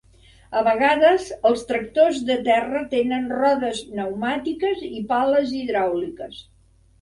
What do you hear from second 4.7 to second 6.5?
i pales hidràuliques.